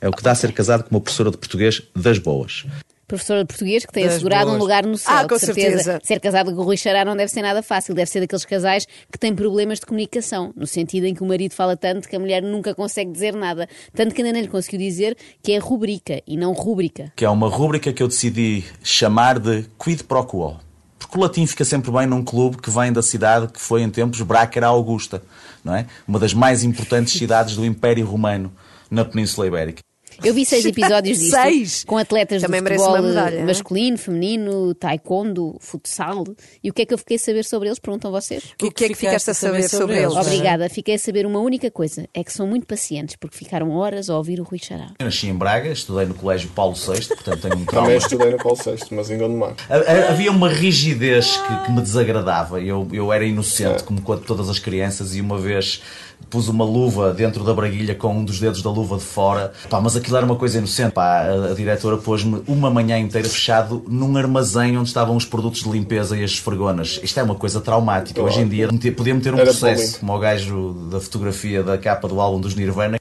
É 0.00 0.08
o 0.08 0.12
que 0.12 0.22
dá 0.22 0.32
a 0.32 0.34
ser 0.34 0.52
casado 0.52 0.84
com 0.84 0.94
uma 0.94 1.00
professora 1.00 1.30
de 1.30 1.38
português 1.38 1.82
das 1.94 2.18
boas. 2.18 2.66
Professora 3.06 3.40
de 3.42 3.46
português 3.46 3.86
que 3.86 3.92
tem 3.92 4.04
Das 4.04 4.14
assegurado 4.14 4.46
um 4.46 4.50
boas. 4.54 4.60
lugar 4.60 4.84
no 4.84 4.98
céu. 4.98 5.14
Ah, 5.16 5.28
com 5.28 5.34
de 5.36 5.40
certeza. 5.40 5.82
certeza. 5.82 6.00
Ser 6.02 6.18
casado 6.20 6.52
com 6.54 6.60
o 6.60 6.64
Rui 6.64 6.76
Xará 6.76 7.04
não 7.04 7.16
deve 7.16 7.30
ser 7.30 7.42
nada 7.42 7.62
fácil. 7.62 7.94
Deve 7.94 8.10
ser 8.10 8.20
daqueles 8.20 8.44
casais 8.44 8.86
que 9.12 9.18
têm 9.18 9.34
problemas 9.34 9.78
de 9.78 9.86
comunicação. 9.86 10.52
No 10.56 10.66
sentido 10.66 11.04
em 11.06 11.14
que 11.14 11.22
o 11.22 11.26
marido 11.26 11.52
fala 11.52 11.76
tanto 11.76 12.08
que 12.08 12.16
a 12.16 12.18
mulher 12.18 12.42
nunca 12.42 12.74
consegue 12.74 13.12
dizer 13.12 13.34
nada. 13.34 13.68
Tanto 13.94 14.14
que 14.14 14.22
ainda 14.22 14.32
nem 14.32 14.42
lhe 14.42 14.48
conseguiu 14.48 14.80
dizer 14.80 15.16
que 15.42 15.52
é 15.52 15.58
rubrica 15.58 16.20
e 16.26 16.36
não 16.36 16.52
rúbrica. 16.52 17.12
que 17.14 17.24
é 17.24 17.30
uma 17.30 17.48
rúbrica 17.48 17.92
que 17.92 18.02
eu 18.02 18.08
decidi 18.08 18.64
chamar 18.82 19.38
de 19.38 19.64
Quid 19.78 20.02
Pro 20.04 20.24
Quo. 20.24 20.56
Porque 20.98 21.16
o 21.16 21.20
latim 21.20 21.46
fica 21.46 21.64
sempre 21.64 21.92
bem 21.92 22.06
num 22.06 22.24
clube 22.24 22.56
que 22.56 22.70
vem 22.70 22.92
da 22.92 23.02
cidade 23.02 23.46
que 23.52 23.60
foi 23.60 23.82
em 23.82 23.90
tempos 23.90 24.20
Brácara 24.22 24.66
Augusta, 24.66 25.22
não 25.62 25.76
é? 25.76 25.86
Uma 26.08 26.18
das 26.18 26.34
mais 26.34 26.64
importantes 26.64 27.12
cidades 27.12 27.54
do 27.54 27.64
Império 27.64 28.04
Romano 28.04 28.52
na 28.90 29.04
Península 29.04 29.46
Ibérica. 29.46 29.82
Eu 30.24 30.32
vi 30.34 30.44
seis 30.44 30.64
episódios 30.66 31.18
disto 31.18 31.32
Seis? 31.32 31.84
com 31.84 31.96
atletas 31.98 32.42
Também 32.42 32.60
de 32.60 32.64
merece 32.64 32.84
futebol 32.84 33.00
uma 33.02 33.08
medalha, 33.08 33.36
é? 33.40 33.44
masculino, 33.44 33.98
feminino, 33.98 34.74
taekwondo, 34.74 35.56
futsal. 35.60 36.24
E 36.62 36.70
o 36.70 36.72
que 36.74 36.82
é 36.82 36.86
que 36.86 36.94
eu 36.94 36.98
fiquei 36.98 37.16
a 37.16 37.20
saber 37.20 37.44
sobre 37.44 37.68
eles? 37.68 37.78
Perguntam 37.78 38.10
vocês. 38.10 38.42
O 38.62 38.70
que 38.70 38.84
é 38.84 38.88
que 38.88 38.94
ficaste 38.94 39.30
a 39.30 39.34
saber 39.34 39.68
sobre 39.68 39.96
eles? 39.98 40.14
não 40.14 40.18
é? 40.20 40.22
Obrigada, 40.22 40.68
fiquei 40.68 40.94
a 40.94 40.98
saber 40.98 41.26
uma 41.26 41.40
única 41.40 41.70
coisa: 41.70 42.08
é 42.14 42.24
que 42.24 42.32
são 42.32 42.46
muito 42.46 42.66
pacientes 42.66 43.16
porque 43.16 43.36
ficaram 43.36 43.70
horas 43.72 44.08
a 44.10 44.16
ouvir 44.16 44.40
o 44.40 44.44
Rui 44.44 44.58
Xará. 44.58 44.90
Eu 44.98 45.04
nasci 45.06 45.26
em 45.28 45.34
Braga, 45.34 45.68
estudei 45.70 46.06
no 46.06 46.14
Colégio 46.14 46.48
Paulo 46.50 46.74
VI, 46.74 47.06
portanto 47.08 47.40
tenho 47.42 47.56
um 47.56 47.64
trauma. 47.64 47.86
Também 47.88 47.98
estudei 47.98 48.30
no 48.30 48.38
Paulo 48.38 48.58
VI, 48.64 48.76
mas 48.92 49.10
em 49.10 49.18
Gondomar. 49.18 49.54
Ha- 49.68 49.76
ha- 49.76 50.10
Havia 50.10 50.30
uma 50.30 50.48
rigidez 50.48 51.36
que, 51.36 51.64
que 51.66 51.72
me 51.72 51.80
desagradava. 51.82 52.60
Eu, 52.60 52.88
eu 52.92 53.12
era 53.12 53.24
inocente, 53.24 53.82
como 53.82 54.00
quando 54.02 54.22
todas 54.24 54.48
as 54.48 54.58
crianças, 54.58 55.14
e 55.14 55.20
uma 55.20 55.38
vez 55.38 55.82
pus 56.30 56.48
uma 56.48 56.64
luva 56.64 57.12
dentro 57.12 57.44
da 57.44 57.52
braguilha 57.52 57.94
com 57.94 58.08
um 58.14 58.24
dos 58.24 58.40
dedos 58.40 58.62
da 58.62 58.70
luva 58.70 58.96
de 58.96 59.04
fora. 59.04 59.52
Pá, 59.68 59.80
mas 59.80 59.96
aquilo 60.06 60.16
era 60.16 60.26
uma 60.26 60.36
coisa 60.36 60.58
inocente. 60.58 60.92
Pá, 60.92 61.22
a, 61.22 61.50
a 61.50 61.54
diretora 61.54 61.96
pôs-me 61.96 62.42
uma 62.46 62.70
manhã 62.70 62.98
inteira 62.98 63.28
fechado 63.28 63.84
num 63.88 64.16
armazém 64.16 64.78
onde 64.78 64.88
estavam 64.88 65.16
os 65.16 65.24
produtos 65.24 65.62
de 65.62 65.68
limpeza 65.70 66.16
e 66.16 66.22
as 66.22 66.30
esfregonas. 66.30 67.00
Isto 67.02 67.20
é 67.20 67.22
uma 67.22 67.34
coisa 67.34 67.60
traumática. 67.60 68.22
Hoje 68.22 68.40
em 68.40 68.48
dia 68.48 68.70
meter- 68.70 68.94
podia 68.94 69.14
meter 69.14 69.34
um 69.34 69.38
Era 69.38 69.46
processo, 69.46 69.98
como 70.00 70.14
o 70.14 70.18
gajo 70.18 70.72
da 70.90 71.00
fotografia 71.00 71.62
da 71.62 71.76
capa 71.76 72.06
do 72.08 72.20
álbum 72.20 72.40
dos 72.40 72.54
Nirvana. 72.54 72.98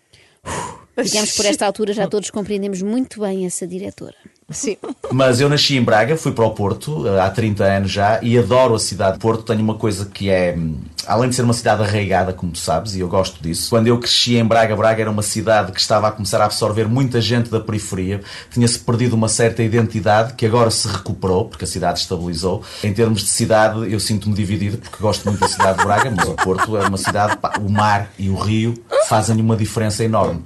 Digamos 1.04 1.32
que 1.32 1.38
por 1.38 1.46
esta 1.46 1.66
altura 1.66 1.94
já 1.94 2.08
todos 2.10 2.30
compreendemos 2.32 2.82
muito 2.82 3.22
bem 3.22 3.46
essa 3.46 3.68
diretora. 3.68 4.16
Sim. 4.50 4.78
Mas 5.12 5.40
eu 5.40 5.50
nasci 5.50 5.76
em 5.76 5.82
Braga, 5.82 6.16
fui 6.16 6.32
para 6.32 6.46
o 6.46 6.52
Porto 6.52 7.08
eh, 7.08 7.20
há 7.20 7.30
30 7.32 7.64
anos 7.64 7.92
já 7.92 8.20
e 8.22 8.38
adoro 8.38 8.76
a 8.76 8.80
cidade 8.80 9.14
de 9.14 9.20
Porto. 9.20 9.44
Tenho 9.44 9.62
uma 9.62 9.74
coisa 9.74 10.06
que 10.06 10.30
é, 10.30 10.54
hum, 10.56 10.78
além 11.08 11.30
de 11.30 11.36
ser 11.36 11.42
uma 11.42 11.54
cidade 11.54 11.82
arraigada, 11.82 12.32
como 12.32 12.52
tu 12.52 12.60
sabes, 12.60 12.96
e 12.96 13.00
eu 13.00 13.08
gosto 13.08 13.42
disso. 13.42 13.70
Quando 13.72 13.88
eu 13.88 13.98
cresci 14.00 14.36
em 14.36 14.46
Braga, 14.46 14.76
Braga 14.76 15.02
era 15.02 15.10
uma 15.10 15.24
cidade 15.24 15.72
que 15.72 15.80
estava 15.80 16.08
a 16.08 16.12
começar 16.12 16.42
a 16.42 16.46
absorver 16.46 16.88
muita 16.88 17.20
gente 17.20 17.50
da 17.50 17.60
periferia. 17.60 18.22
Tinha-se 18.52 18.78
perdido 18.78 19.14
uma 19.16 19.28
certa 19.28 19.64
identidade 19.64 20.34
que 20.34 20.46
agora 20.46 20.70
se 20.70 20.88
recuperou, 20.88 21.46
porque 21.46 21.66
a 21.66 21.68
cidade 21.68 22.00
estabilizou. 22.00 22.64
Em 22.84 22.94
termos 22.94 23.24
de 23.24 23.30
cidade, 23.30 23.92
eu 23.92 24.00
sinto-me 24.00 24.36
dividido, 24.36 24.78
porque 24.78 24.98
gosto 25.02 25.26
muito 25.26 25.40
da 25.40 25.48
cidade 25.48 25.80
de 25.80 25.86
Braga, 25.86 26.12
mas 26.16 26.28
o 26.28 26.34
Porto 26.34 26.78
é 26.78 26.88
uma 26.88 26.98
cidade, 26.98 27.36
pá, 27.38 27.54
o 27.60 27.70
mar 27.70 28.12
e 28.20 28.30
o 28.30 28.36
rio 28.36 28.76
fazem 29.08 29.40
uma 29.42 29.56
diferença 29.56 30.04
enorme. 30.04 30.44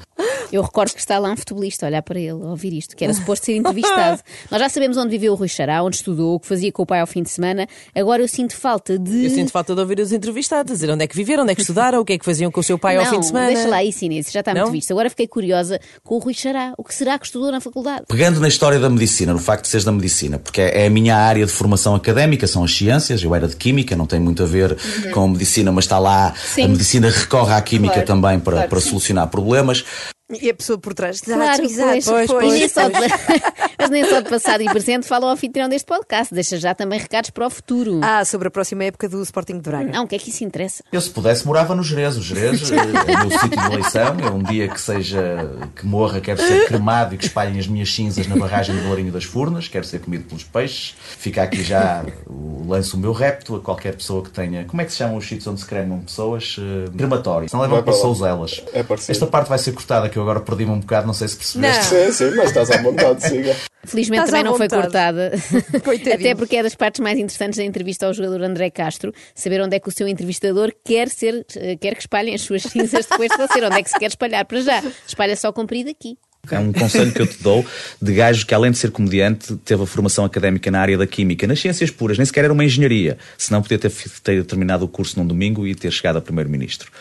Eu 0.51 0.63
recordo 0.63 0.93
que 0.93 0.99
está 0.99 1.19
lá 1.19 1.31
um 1.31 1.37
futebolista 1.37 1.85
a 1.85 1.89
olhar 1.89 2.01
para 2.01 2.19
ele, 2.19 2.31
a 2.31 2.47
ouvir 2.47 2.73
isto, 2.73 2.95
que 2.95 3.03
era 3.03 3.13
suposto 3.13 3.45
ser 3.45 3.55
entrevistado. 3.55 4.19
Nós 4.49 4.59
já 4.59 4.67
sabemos 4.67 4.97
onde 4.97 5.09
viveu 5.09 5.33
o 5.33 5.35
Rui 5.35 5.47
Xará, 5.47 5.83
onde 5.83 5.97
estudou, 5.97 6.35
o 6.35 6.39
que 6.39 6.47
fazia 6.47 6.71
com 6.71 6.81
o 6.81 6.85
pai 6.87 6.99
ao 7.01 7.05
fim 7.07 7.21
de 7.21 7.29
semana. 7.29 7.67
Agora 7.93 8.23
eu 8.23 8.27
sinto 8.27 8.55
falta 8.55 8.97
de. 8.97 9.25
Eu 9.25 9.29
sinto 9.29 9.51
falta 9.51 9.75
de 9.75 9.81
ouvir 9.81 9.99
os 9.99 10.11
entrevistados, 10.11 10.73
dizer 10.73 10.89
onde 10.89 11.03
é 11.03 11.07
que 11.07 11.15
viveram, 11.15 11.43
onde 11.43 11.51
é 11.51 11.55
que 11.55 11.61
estudaram, 11.61 11.99
o 11.99 12.05
que 12.05 12.13
é 12.13 12.17
que 12.17 12.25
faziam 12.25 12.49
com 12.51 12.59
o 12.61 12.63
seu 12.63 12.79
pai 12.79 12.97
ao 12.97 13.03
não, 13.03 13.11
fim 13.11 13.19
de 13.19 13.27
semana. 13.27 13.47
deixa 13.47 13.67
lá 13.69 13.83
isso, 13.83 14.03
Inês, 14.03 14.31
já 14.31 14.39
está 14.39 14.51
muito 14.53 14.65
Não? 14.65 14.71
visto. 14.71 14.89
Agora 14.91 15.09
fiquei 15.09 15.27
curiosa 15.27 15.79
com 16.03 16.15
o 16.15 16.17
Rui 16.17 16.33
Xará. 16.33 16.73
O 16.77 16.83
que 16.83 16.95
será 16.95 17.19
que 17.19 17.25
estudou 17.25 17.51
na 17.51 17.61
faculdade? 17.61 18.05
Pegando 18.07 18.39
na 18.39 18.47
história 18.47 18.79
da 18.79 18.89
medicina, 18.89 19.31
no 19.33 19.39
facto 19.39 19.63
de 19.65 19.69
seres 19.69 19.83
da 19.85 19.91
medicina, 19.91 20.39
porque 20.39 20.61
é 20.61 20.87
a 20.87 20.89
minha 20.89 21.15
área 21.15 21.45
de 21.45 21.51
formação 21.51 21.93
académica, 21.93 22.47
são 22.47 22.63
as 22.63 22.75
ciências, 22.75 23.21
eu 23.23 23.35
era 23.35 23.47
de 23.47 23.55
química, 23.55 23.95
não 23.95 24.07
tem 24.07 24.19
muito 24.19 24.41
a 24.41 24.47
ver 24.47 24.75
com 25.13 25.27
medicina, 25.27 25.71
mas 25.71 25.85
está 25.85 25.99
lá, 25.99 26.33
Sim. 26.35 26.63
a 26.63 26.67
medicina 26.69 27.09
recorre 27.09 27.53
à 27.53 27.61
química 27.61 27.93
Claro, 27.93 28.07
também 28.07 28.39
para, 28.39 28.53
claro. 28.53 28.69
para 28.69 28.79
solucionar 28.79 29.27
problemas. 29.27 29.83
E 30.29 30.47
a 30.49 30.53
pessoa 30.53 30.77
por 30.77 30.93
trás. 30.93 31.21
Claro, 31.21 31.63
Exato, 31.63 32.05
pois, 32.05 32.27
pois, 32.27 32.53
nem 32.53 32.69
só 32.69 32.87
de- 32.87 32.93
Mas 33.79 33.89
nem 33.89 34.07
só 34.07 34.19
de 34.21 34.29
passado 34.29 34.61
e 34.61 34.65
presente 34.65 35.07
fala 35.07 35.25
ao 35.25 35.31
anfitrião 35.31 35.67
deste 35.67 35.87
podcast. 35.87 36.31
Deixa 36.31 36.57
já 36.57 36.75
também 36.75 36.99
recados 36.99 37.31
para 37.31 37.47
o 37.47 37.49
futuro. 37.49 37.99
Ah, 38.03 38.23
sobre 38.23 38.47
a 38.47 38.51
próxima 38.51 38.83
época 38.83 39.09
do 39.09 39.23
Sporting 39.23 39.55
de 39.55 39.61
Braga. 39.61 39.91
Não, 39.91 40.03
o 40.03 40.07
que 40.07 40.15
é 40.15 40.19
que 40.19 40.29
isso 40.29 40.43
interessa? 40.43 40.83
Eu, 40.91 41.01
se 41.01 41.09
pudesse, 41.09 41.47
morava 41.47 41.73
no 41.73 41.81
Jerez. 41.81 42.15
O 42.15 42.21
Jerez 42.21 42.69
eh, 42.71 42.75
é 42.75 43.15
o 43.15 43.27
meu 43.27 43.39
sítio 43.39 43.57
de 43.57 43.73
eleição. 43.73 44.19
Eu, 44.19 44.35
um 44.35 44.43
dia 44.43 44.67
que 44.67 44.79
seja, 44.79 45.49
que 45.75 45.83
morra, 45.83 46.21
quero 46.21 46.39
ser 46.39 46.67
cremado 46.67 47.15
e 47.15 47.17
que 47.17 47.25
espalhem 47.25 47.57
as 47.57 47.65
minhas 47.65 47.91
cinzas 47.91 48.27
na 48.27 48.35
barragem 48.35 48.75
do 48.75 48.87
Lourinho 48.87 49.11
das 49.11 49.23
Furnas. 49.23 49.67
Quero 49.67 49.85
ser 49.85 49.99
comido 49.99 50.25
pelos 50.25 50.43
peixes. 50.43 50.93
Fica 51.17 51.41
aqui 51.41 51.63
já, 51.63 52.05
o, 52.27 52.67
lanço 52.67 52.97
o 52.97 52.99
meu 52.99 53.13
repto 53.13 53.55
a 53.55 53.59
qualquer 53.61 53.95
pessoa 53.95 54.21
que 54.23 54.29
tenha. 54.29 54.65
Como 54.65 54.79
é 54.79 54.85
que 54.85 54.91
se 54.91 54.97
chamam 54.97 55.17
os 55.17 55.25
sítios 55.25 55.47
onde 55.47 55.61
se 55.61 55.65
cremam 55.65 56.01
pessoas? 56.01 56.57
Eh, 56.59 56.91
crematório. 56.95 57.49
Não 57.51 57.61
levam 57.61 57.81
para. 57.81 57.93
Souzelas. 57.93 58.61
É. 58.73 58.85
Esta 59.07 59.25
parte 59.25 59.49
vai 59.49 59.57
ser 59.57 59.71
cortada, 59.71 60.07
que 60.07 60.18
eu 60.19 60.23
agora 60.23 60.39
perdi-me 60.41 60.71
um 60.71 60.79
bocado, 60.79 61.07
não 61.07 61.13
sei 61.13 61.27
se 61.27 61.37
percebeste. 61.37 61.85
Sim, 61.85 62.11
sim, 62.11 62.35
mas 62.35 62.49
estás 62.49 62.69
à 62.69 62.81
vontade, 62.81 63.27
siga. 63.27 63.55
Felizmente 63.85 64.25
Estás 64.25 64.29
também 64.29 64.43
não 64.43 64.57
foi 64.57 64.67
cortada. 64.67 65.31
Coitadinho. 65.83 66.15
Até 66.15 66.35
porque 66.35 66.57
é 66.57 66.63
das 66.63 66.75
partes 66.75 66.99
mais 66.99 67.17
interessantes 67.17 67.57
da 67.57 67.63
entrevista 67.63 68.05
ao 68.05 68.13
jogador 68.13 68.43
André 68.43 68.69
Castro, 68.69 69.13
saber 69.33 69.61
onde 69.61 69.75
é 69.75 69.79
que 69.79 69.87
o 69.87 69.91
seu 69.91 70.07
entrevistador 70.07 70.71
quer 70.83 71.09
ser, 71.09 71.45
eh, 71.55 71.75
quer 71.77 71.95
que 71.95 72.01
espalhem 72.01 72.35
as 72.35 72.41
suas 72.41 72.63
cinzas 72.63 73.05
depois 73.09 73.29
de 73.31 73.37
você. 73.37 73.63
Onde 73.63 73.79
é 73.79 73.83
que 73.83 73.89
se 73.89 73.97
quer 73.97 74.07
espalhar 74.07 74.45
para 74.45 74.61
já? 74.61 74.83
Espalha 75.07 75.35
só 75.35 75.51
comprido 75.51 75.89
aqui. 75.89 76.17
É 76.51 76.57
um 76.57 76.71
conselho 76.71 77.11
que 77.11 77.21
eu 77.21 77.27
te 77.27 77.41
dou 77.43 77.65
de 78.01 78.13
gajo 78.13 78.45
que, 78.45 78.53
além 78.53 78.71
de 78.71 78.77
ser 78.77 78.91
comediante, 78.91 79.55
teve 79.57 79.83
a 79.83 79.85
formação 79.85 80.25
académica 80.25 80.71
na 80.71 80.79
área 80.79 80.97
da 80.97 81.05
química, 81.05 81.45
nas 81.45 81.59
ciências 81.59 81.91
puras, 81.91 82.17
nem 82.17 82.25
sequer 82.25 82.45
era 82.45 82.53
uma 82.53 82.63
engenharia. 82.63 83.17
Senão 83.37 83.61
podia 83.61 83.77
ter, 83.77 83.91
ter 84.23 84.45
terminado 84.45 84.85
o 84.85 84.87
curso 84.87 85.19
num 85.19 85.27
domingo 85.27 85.67
e 85.67 85.75
ter 85.75 85.91
chegado 85.91 86.17
a 86.17 86.21
primeiro-ministro. 86.21 86.91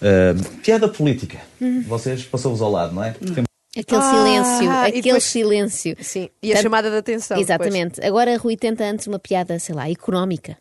Uh, 0.00 0.56
piada 0.62 0.88
política. 0.88 1.38
Vocês 1.86 2.22
passou-vos 2.24 2.62
ao 2.62 2.70
lado, 2.70 2.94
não 2.94 3.02
é? 3.04 3.12
Tem- 3.12 3.44
Aquele 3.76 4.00
Ah, 4.00 4.10
silêncio, 4.10 4.70
aquele 4.70 5.02
depois- 5.02 5.24
silêncio. 5.24 5.96
Sim. 6.00 6.28
E 6.42 6.50
a 6.50 6.54
Tanto- 6.54 6.62
chamada 6.64 6.90
de 6.90 6.96
atenção. 6.96 7.38
Exatamente. 7.38 8.00
Agora 8.04 8.36
Rui 8.36 8.56
tenta 8.56 8.84
antes 8.84 9.06
uma 9.06 9.18
piada, 9.18 9.58
sei 9.58 9.74
lá, 9.74 9.88
económica. 9.88 10.56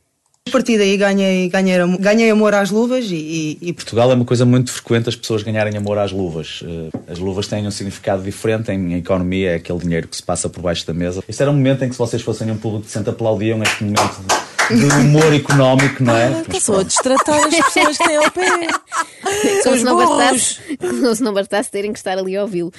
A 0.48 0.52
partir 0.52 0.78
daí 0.78 0.96
ganhei, 0.96 1.50
ganhei, 1.50 1.78
ganhei 2.00 2.30
amor 2.30 2.54
às 2.54 2.72
luvas 2.72 3.06
e, 3.12 3.58
e, 3.62 3.70
e 3.70 3.74
Portugal 3.74 4.12
é 4.12 4.16
uma 4.16 4.24
coisa 4.24 4.46
muito 4.46 4.72
frequente 4.72 5.10
as 5.10 5.16
pessoas 5.16 5.44
ganharem 5.44 5.76
amor 5.78 5.98
às 5.98 6.12
luvas. 6.12 6.62
Uh, 6.62 6.90
As 7.12 7.20
luvas 7.20 7.48
têm 7.48 7.68
um 7.68 7.72
significado 7.72 8.24
diferente 8.24 8.72
em 8.72 8.96
economia, 8.96 9.52
é 9.52 9.56
aquele 9.56 9.80
dinheiro 9.80 10.08
que 10.08 10.16
se 10.16 10.24
passa 10.24 10.48
por 10.50 10.62
baixo 10.62 10.88
da 10.88 10.94
mesa. 10.94 11.24
Este 11.28 11.42
era 11.42 11.52
um 11.52 11.56
momento 11.56 11.84
em 11.84 11.90
que 11.90 11.96
se 11.96 12.00
vocês 12.00 12.22
fossem 12.22 12.50
um 12.50 12.58
público 12.58 12.86
decente 12.86 13.10
aplaudiam 13.10 13.62
este 13.62 13.84
momento 13.84 14.22
de, 14.70 14.76
de 14.76 14.96
humor 14.96 15.34
económico, 15.34 16.04
não 16.04 16.16
é? 16.16 16.30
Mas 16.48 16.58
Estou 16.58 16.80
a 16.80 16.84
destratar 16.84 17.40
as 17.40 17.56
pessoas 17.74 17.98
que 17.98 18.04
têm 18.08 18.18
ao 18.18 18.32
pé. 18.32 18.68
São 19.62 19.64
Como 19.64 19.74
os 19.74 19.80
se, 19.80 19.86
não 19.86 19.98
bastasse, 19.98 20.60
como 20.80 21.16
se 21.16 21.24
não 21.24 21.34
bastasse 21.34 21.72
terem 21.72 21.92
que 21.92 22.00
estar 22.00 22.18
ali 22.18 22.36
a 22.36 22.42
ouvi-lo. 22.42 22.72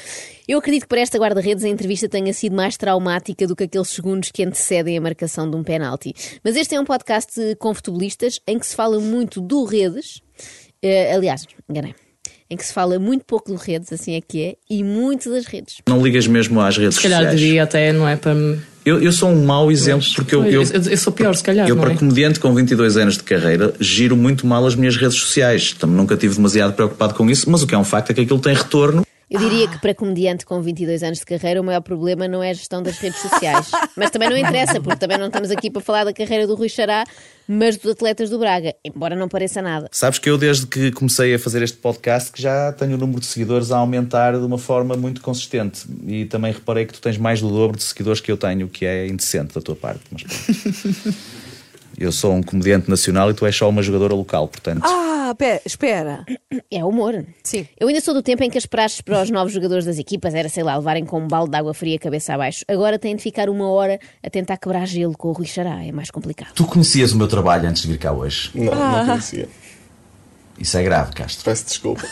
Eu 0.46 0.60
acredito 0.60 0.84
que 0.84 0.88
para 0.88 1.00
esta 1.00 1.18
guarda-redes 1.18 1.62
a 1.62 1.68
entrevista 1.68 2.08
tenha 2.08 2.32
sido 2.32 2.56
mais 2.56 2.74
traumática 2.74 3.46
do 3.46 3.54
que 3.54 3.64
aqueles 3.64 3.88
segundos 3.88 4.30
que 4.30 4.42
antecedem 4.42 4.96
a 4.96 5.00
marcação 5.00 5.50
de 5.50 5.54
um 5.54 5.62
penalti. 5.62 6.14
Mas 6.42 6.56
este 6.56 6.74
é 6.74 6.80
um 6.80 6.86
podcast 6.86 7.54
com 7.58 7.74
futebolistas 7.74 8.40
em 8.46 8.58
que 8.58 8.66
se 8.66 8.74
fala 8.76 8.98
muito 9.00 9.40
do 9.40 9.64
redes. 9.64 10.20
eh, 10.82 11.12
aliás, 11.14 11.44
enganei. 11.68 11.94
Em 12.50 12.56
que 12.56 12.64
se 12.64 12.72
fala 12.72 12.98
muito 12.98 13.26
pouco 13.26 13.50
do 13.52 13.56
redes, 13.58 13.92
assim 13.92 14.14
é 14.14 14.22
que 14.22 14.42
é, 14.42 14.54
e 14.70 14.82
muito 14.82 15.28
das 15.30 15.44
redes. 15.44 15.76
Não 15.86 16.00
ligas 16.02 16.26
mesmo 16.26 16.58
às 16.62 16.78
redes 16.78 16.96
Se 16.96 17.02
calhar 17.02 17.18
sociais? 17.20 17.38
diria 17.40 17.62
até, 17.64 17.92
não 17.92 18.08
é 18.08 18.16
para. 18.16 18.34
Eu, 18.86 19.02
eu 19.02 19.12
sou 19.12 19.28
um 19.28 19.44
mau 19.44 19.70
exemplo 19.70 20.06
porque 20.16 20.34
eu, 20.34 20.42
eu, 20.46 20.62
eu, 20.62 20.82
eu 20.82 20.96
sou 20.96 21.12
pior, 21.12 21.34
se 21.34 21.42
calhar. 21.42 21.68
eu 21.68 21.74
não 21.74 21.82
para 21.82 21.92
é? 21.92 21.96
comediante 21.96 22.40
com 22.40 22.54
22 22.54 22.96
anos 22.96 23.18
de 23.18 23.22
carreira, 23.22 23.74
giro 23.78 24.16
muito 24.16 24.46
mal 24.46 24.64
as 24.66 24.74
minhas 24.74 24.96
redes 24.96 25.18
sociais. 25.18 25.74
Também 25.74 25.94
nunca 25.96 26.16
tive 26.16 26.36
demasiado 26.36 26.72
preocupado 26.72 27.12
com 27.12 27.28
isso, 27.28 27.50
mas 27.50 27.62
o 27.62 27.66
que 27.66 27.74
é 27.74 27.78
um 27.78 27.84
facto 27.84 28.12
é 28.12 28.14
que 28.14 28.22
aquilo 28.22 28.38
tem 28.40 28.54
retorno. 28.54 29.04
Eu 29.30 29.38
diria 29.40 29.68
que 29.68 29.78
para 29.78 29.94
comediante 29.94 30.46
com 30.46 30.62
22 30.62 31.02
anos 31.02 31.18
de 31.18 31.26
carreira 31.26 31.60
o 31.60 31.64
maior 31.64 31.82
problema 31.82 32.26
não 32.26 32.42
é 32.42 32.50
a 32.50 32.54
gestão 32.54 32.82
das 32.82 32.96
redes 32.96 33.20
sociais. 33.20 33.70
Mas 33.94 34.10
também 34.10 34.30
não 34.30 34.36
interessa, 34.38 34.80
porque 34.80 34.98
também 34.98 35.18
não 35.18 35.26
estamos 35.26 35.50
aqui 35.50 35.70
para 35.70 35.82
falar 35.82 36.04
da 36.04 36.14
carreira 36.14 36.46
do 36.46 36.54
Rui 36.54 36.68
Xará, 36.68 37.04
mas 37.46 37.76
dos 37.76 37.92
atletas 37.92 38.28
do 38.28 38.38
Braga, 38.38 38.74
embora 38.84 39.16
não 39.16 39.26
pareça 39.26 39.62
nada. 39.62 39.88
Sabes 39.90 40.18
que 40.18 40.28
eu, 40.28 40.36
desde 40.36 40.66
que 40.66 40.92
comecei 40.92 41.34
a 41.34 41.38
fazer 41.38 41.62
este 41.62 41.78
podcast, 41.78 42.30
que 42.30 42.40
já 42.40 42.72
tenho 42.72 42.94
o 42.94 42.98
número 42.98 43.20
de 43.20 43.26
seguidores 43.26 43.72
a 43.72 43.78
aumentar 43.78 44.32
de 44.32 44.44
uma 44.44 44.58
forma 44.58 44.96
muito 44.96 45.22
consistente. 45.22 45.86
E 46.06 46.26
também 46.26 46.52
reparei 46.52 46.84
que 46.84 46.92
tu 46.92 47.00
tens 47.00 47.16
mais 47.16 47.40
do 47.40 47.48
dobro 47.48 47.76
de 47.76 47.82
seguidores 47.82 48.20
que 48.20 48.30
eu 48.30 48.36
tenho, 48.36 48.66
o 48.66 48.68
que 48.68 48.84
é 48.84 49.06
indecente 49.06 49.54
da 49.54 49.60
tua 49.60 49.74
parte. 49.74 50.02
Mas 50.10 50.22
pronto. 50.22 51.14
eu 51.98 52.12
sou 52.12 52.34
um 52.34 52.42
comediante 52.42 52.88
nacional 52.88 53.30
e 53.30 53.34
tu 53.34 53.44
és 53.46 53.56
só 53.56 53.68
uma 53.68 53.82
jogadora 53.82 54.14
local, 54.14 54.46
portanto. 54.46 54.84
Ah, 54.84 55.17
pé, 55.34 55.62
espera. 55.64 56.24
É 56.70 56.84
humor. 56.84 57.24
Sim. 57.42 57.66
Eu 57.78 57.88
ainda 57.88 58.00
sou 58.00 58.14
do 58.14 58.22
tempo 58.22 58.42
em 58.42 58.50
que 58.50 58.58
as 58.58 58.66
praxes 58.66 59.00
para 59.00 59.22
os 59.22 59.30
novos 59.30 59.52
jogadores 59.52 59.84
das 59.84 59.98
equipas 59.98 60.34
era, 60.34 60.48
sei 60.48 60.62
lá, 60.62 60.76
levarem 60.76 61.04
com 61.04 61.20
um 61.20 61.28
balde 61.28 61.50
de 61.50 61.56
água 61.56 61.74
fria 61.74 61.98
cabeça 61.98 62.34
abaixo. 62.34 62.64
Agora 62.68 62.98
têm 62.98 63.16
de 63.16 63.22
ficar 63.22 63.48
uma 63.48 63.70
hora 63.70 63.98
a 64.22 64.30
tentar 64.30 64.56
quebrar 64.56 64.86
gelo 64.86 65.16
com 65.16 65.28
o 65.28 65.32
Rui 65.32 65.46
Xará. 65.46 65.84
É 65.84 65.92
mais 65.92 66.10
complicado. 66.10 66.52
Tu 66.54 66.64
conhecias 66.64 67.12
o 67.12 67.16
meu 67.16 67.28
trabalho 67.28 67.68
antes 67.68 67.82
de 67.82 67.88
vir 67.88 67.98
cá 67.98 68.12
hoje? 68.12 68.50
Não, 68.54 68.74
não 68.74 69.06
conhecia. 69.06 69.48
Isso 70.58 70.76
é 70.76 70.82
grave, 70.82 71.12
Castro. 71.12 71.44
Peço 71.44 71.64
desculpa. 71.64 72.04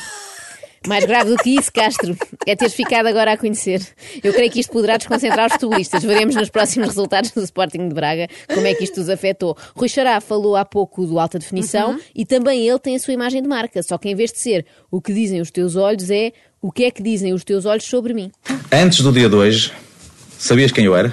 Mais 0.87 1.05
grave 1.05 1.31
do 1.31 1.37
que 1.37 1.51
isso, 1.51 1.73
Castro, 1.73 2.17
é 2.47 2.55
teres 2.57 2.75
ficado 2.75 3.07
agora 3.07 3.33
a 3.33 3.37
conhecer. 3.37 3.81
Eu 4.23 4.33
creio 4.33 4.51
que 4.51 4.61
isto 4.61 4.73
poderá 4.73 4.97
desconcentrar 4.97 5.47
os 5.47 5.53
futebolistas. 5.55 6.03
Veremos 6.03 6.35
nos 6.35 6.51
próximos 6.51 6.89
resultados 6.89 7.31
do 7.31 7.43
Sporting 7.43 7.89
de 7.89 7.95
Braga 7.95 8.29
como 8.53 8.67
é 8.67 8.75
que 8.75 8.85
isto 8.85 9.01
os 9.01 9.09
afetou. 9.09 9.57
Rui 9.75 9.89
Xará 9.89 10.21
falou 10.21 10.57
há 10.57 10.65
pouco 10.65 11.07
do 11.07 11.19
alta 11.19 11.39
definição 11.39 11.99
e 12.15 12.25
também 12.25 12.69
ele 12.69 12.79
tem 12.79 12.97
a 12.97 12.99
sua 12.99 13.15
imagem 13.15 13.43
de 13.43 13.49
marca. 13.49 13.83
Só 13.83 13.99
que 13.99 14.09
em 14.09 14.15
vez 14.15 14.33
de 14.33 14.39
ser 14.39 14.67
o 14.91 15.01
que 15.01 15.13
dizem 15.13 15.41
os 15.41 15.51
teus 15.51 15.77
olhos, 15.77 16.11
é 16.11 16.33
o 16.61 16.71
que 16.71 16.85
é 16.85 16.91
que 16.91 17.03
dizem 17.03 17.33
os 17.33 17.45
teus 17.45 17.65
olhos 17.65 17.85
sobre 17.85 18.15
mim. 18.15 18.31
Antes 18.73 19.01
do 19.01 19.13
dia 19.13 19.29
de 19.29 19.35
hoje, 19.35 19.73
sabias 20.39 20.73
quem 20.73 20.85
eu 20.85 20.97
era? 20.97 21.13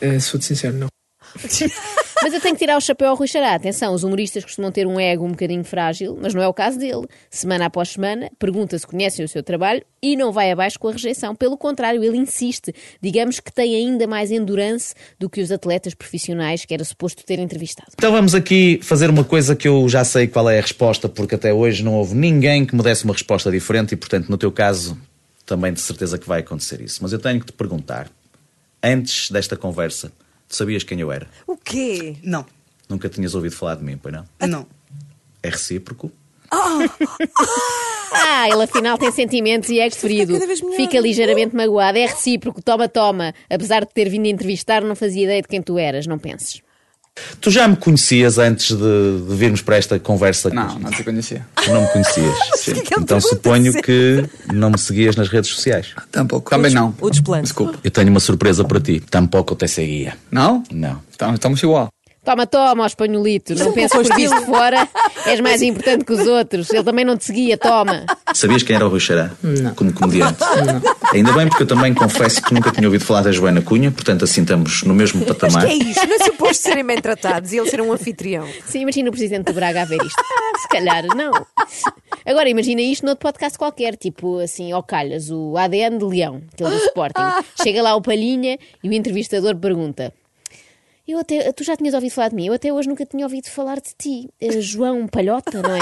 Eh, 0.00 0.20
Sou-te 0.20 0.44
sincero, 0.44 0.74
não. 0.76 0.88
Mas 2.24 2.32
eu 2.32 2.40
tenho 2.40 2.54
que 2.54 2.60
tirar 2.60 2.78
o 2.78 2.80
chapéu 2.80 3.10
ao 3.10 3.16
Rui 3.16 3.28
Xará. 3.28 3.54
Atenção, 3.54 3.92
os 3.92 4.02
humoristas 4.02 4.42
costumam 4.42 4.72
ter 4.72 4.86
um 4.86 4.98
ego 4.98 5.26
um 5.26 5.32
bocadinho 5.32 5.62
frágil, 5.62 6.16
mas 6.18 6.32
não 6.32 6.40
é 6.40 6.48
o 6.48 6.54
caso 6.54 6.78
dele. 6.78 7.06
Semana 7.28 7.66
após 7.66 7.90
semana, 7.90 8.30
pergunta 8.38 8.78
se 8.78 8.86
conhecem 8.86 9.22
o 9.22 9.28
seu 9.28 9.42
trabalho 9.42 9.82
e 10.00 10.16
não 10.16 10.32
vai 10.32 10.50
abaixo 10.50 10.78
com 10.80 10.88
a 10.88 10.92
rejeição. 10.92 11.36
Pelo 11.36 11.58
contrário, 11.58 12.02
ele 12.02 12.16
insiste. 12.16 12.74
Digamos 12.98 13.40
que 13.40 13.52
tem 13.52 13.76
ainda 13.76 14.06
mais 14.06 14.30
endurance 14.30 14.94
do 15.18 15.28
que 15.28 15.42
os 15.42 15.52
atletas 15.52 15.92
profissionais 15.92 16.64
que 16.64 16.72
era 16.72 16.82
suposto 16.82 17.22
ter 17.26 17.38
entrevistado. 17.38 17.90
Então 17.92 18.10
vamos 18.10 18.34
aqui 18.34 18.80
fazer 18.82 19.10
uma 19.10 19.22
coisa 19.22 19.54
que 19.54 19.68
eu 19.68 19.86
já 19.86 20.02
sei 20.02 20.26
qual 20.26 20.48
é 20.48 20.58
a 20.58 20.62
resposta, 20.62 21.10
porque 21.10 21.34
até 21.34 21.52
hoje 21.52 21.84
não 21.84 21.92
houve 21.92 22.14
ninguém 22.14 22.64
que 22.64 22.74
me 22.74 22.82
desse 22.82 23.04
uma 23.04 23.12
resposta 23.12 23.50
diferente 23.50 23.92
e, 23.92 23.96
portanto, 23.98 24.30
no 24.30 24.38
teu 24.38 24.50
caso, 24.50 24.96
também 25.44 25.74
de 25.74 25.80
certeza 25.82 26.16
que 26.16 26.26
vai 26.26 26.40
acontecer 26.40 26.80
isso. 26.80 27.00
Mas 27.02 27.12
eu 27.12 27.18
tenho 27.18 27.38
que 27.38 27.44
te 27.44 27.52
perguntar, 27.52 28.08
antes 28.82 29.30
desta 29.30 29.58
conversa, 29.58 30.10
tu 30.48 30.56
sabias 30.56 30.82
quem 30.82 31.00
eu 31.00 31.10
era? 31.10 31.26
O 31.46 31.56
quê? 31.56 32.16
Não, 32.22 32.46
Nunca 32.88 33.08
tinhas 33.08 33.34
ouvido 33.34 33.54
falar 33.54 33.76
de 33.76 33.84
mim, 33.84 33.96
pois 33.96 34.14
não? 34.14 34.24
não. 34.48 34.66
É 35.42 35.48
recíproco? 35.48 36.10
Ah, 38.16 38.48
ele 38.48 38.62
afinal 38.62 38.96
tem 38.96 39.10
sentimentos 39.10 39.68
e 39.70 39.80
é 39.80 39.90
ferido. 39.90 40.38
Fica 40.76 41.00
ligeiramente 41.00 41.52
magoado. 41.56 41.98
É 41.98 42.06
recíproco. 42.06 42.62
Toma, 42.62 42.88
toma. 42.88 43.34
Apesar 43.50 43.84
de 43.84 43.92
ter 43.92 44.08
vindo 44.08 44.26
a 44.26 44.28
entrevistar, 44.28 44.84
não 44.84 44.94
fazia 44.94 45.24
ideia 45.24 45.42
de 45.42 45.48
quem 45.48 45.60
tu 45.60 45.76
eras. 45.76 46.06
Não 46.06 46.16
penses. 46.16 46.62
Tu 47.40 47.50
já 47.50 47.68
me 47.68 47.76
conhecias 47.76 48.38
antes 48.38 48.76
de, 48.76 49.20
de 49.28 49.36
virmos 49.36 49.62
para 49.62 49.76
esta 49.76 49.98
conversa? 49.98 50.50
Não, 50.50 50.78
não 50.78 50.90
te 50.90 51.04
conhecia. 51.04 51.46
Tu 51.54 51.70
não 51.70 51.82
me 51.82 51.88
conhecias. 51.88 52.34
que 52.64 52.70
ele 52.70 53.02
então 53.02 53.20
suponho 53.20 53.72
que 53.82 54.28
não 54.52 54.70
me 54.70 54.78
seguias 54.78 55.14
nas 55.14 55.28
redes 55.28 55.50
sociais. 55.50 55.94
Tampouco. 56.10 56.50
Também 56.50 56.72
não. 56.72 56.94
o 57.00 57.10
desplante. 57.10 57.44
Desculpa. 57.44 57.78
Eu 57.84 57.90
tenho 57.90 58.10
uma 58.10 58.20
surpresa 58.20 58.64
para 58.64 58.80
ti. 58.80 59.00
Tampouco 59.00 59.54
te 59.54 59.68
seguia. 59.68 60.16
Não? 60.30 60.64
Não. 60.72 61.00
Então, 61.14 61.34
estamos 61.34 61.62
igual. 61.62 61.88
Toma, 62.24 62.46
toma, 62.46 62.84
ó 62.84 62.86
espanholito. 62.86 63.54
Não 63.54 63.72
penses 63.72 63.92
por 63.92 64.16
visto 64.16 64.40
de 64.40 64.46
fora 64.46 64.88
és 65.26 65.40
mais 65.40 65.60
importante 65.60 66.04
que 66.04 66.12
os 66.12 66.26
outros. 66.26 66.70
Ele 66.70 66.82
também 66.82 67.04
não 67.04 67.16
te 67.16 67.26
seguia. 67.26 67.58
Toma. 67.58 68.06
Sabias 68.34 68.62
quem 68.64 68.74
era 68.76 68.84
o 68.84 68.88
Rui 68.90 68.98
Xará? 69.00 69.30
Como 69.76 69.92
comediante? 69.92 70.38
Ainda 71.12 71.32
bem, 71.32 71.48
porque 71.48 71.62
eu 71.62 71.66
também 71.66 71.94
confesso 71.94 72.42
que 72.42 72.52
nunca 72.52 72.70
tinha 72.72 72.86
ouvido 72.86 73.04
falar 73.04 73.22
da 73.22 73.30
Joana 73.32 73.62
Cunha, 73.62 73.90
portanto 73.92 74.24
assim 74.24 74.42
estamos 74.42 74.82
no 74.82 74.92
mesmo 74.94 75.20
Mas 75.20 75.28
patamar. 75.28 75.64
que 75.66 75.72
é 75.72 75.76
isto? 75.76 76.06
Não 76.06 76.14
é 76.16 76.18
suposto 76.18 76.62
serem 76.62 76.84
bem 76.84 77.00
tratados 77.00 77.52
e 77.52 77.58
ele 77.58 77.70
ser 77.70 77.80
um 77.80 77.92
anfitrião. 77.92 78.46
Sim, 78.66 78.80
imagina 78.80 79.08
o 79.08 79.12
presidente 79.12 79.46
do 79.46 79.52
Braga 79.52 79.82
a 79.82 79.84
ver 79.84 80.02
isto. 80.04 80.20
Ah, 80.20 80.58
se 80.58 80.68
calhar, 80.68 81.04
não. 81.14 81.32
Agora, 82.26 82.48
imagina 82.48 82.80
isto 82.80 83.06
noutro 83.06 83.22
podcast 83.22 83.56
qualquer, 83.56 83.96
tipo 83.96 84.38
assim, 84.40 84.72
ao 84.72 84.82
calhas, 84.82 85.30
o 85.30 85.56
ADN 85.56 85.98
de 85.98 86.04
Leão, 86.04 86.42
aquele 86.52 86.70
do 86.70 86.76
Sporting. 86.86 87.20
Chega 87.62 87.82
lá 87.82 87.94
o 87.94 88.02
Palhinha 88.02 88.58
e 88.82 88.88
o 88.88 88.92
entrevistador 88.92 89.54
pergunta. 89.56 90.12
Eu 91.06 91.18
até, 91.18 91.52
tu 91.52 91.62
já 91.62 91.76
tinhas 91.76 91.92
ouvido 91.94 92.12
falar 92.12 92.28
de 92.30 92.34
mim? 92.34 92.46
Eu 92.46 92.54
até 92.54 92.72
hoje 92.72 92.88
nunca 92.88 93.04
tinha 93.04 93.24
ouvido 93.26 93.48
falar 93.48 93.76
de 93.76 93.90
ti. 93.96 94.30
Eh, 94.40 94.60
João 94.62 95.06
Palhota, 95.06 95.60
não 95.60 95.76
é? 95.76 95.80